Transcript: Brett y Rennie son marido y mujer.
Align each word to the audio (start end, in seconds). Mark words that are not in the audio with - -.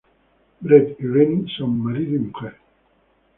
Brett 0.61 0.97
y 0.99 1.05
Rennie 1.05 1.47
son 1.55 1.67
marido 1.83 2.15
y 2.15 2.17
mujer. 2.21 2.55